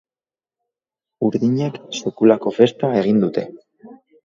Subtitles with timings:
[1.27, 3.47] Urdinek sekulako festa egin dute!